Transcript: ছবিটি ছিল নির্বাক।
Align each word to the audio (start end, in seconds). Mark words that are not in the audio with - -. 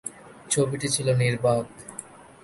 ছবিটি 0.49 0.87
ছিল 0.89 1.07
নির্বাক। 1.13 1.65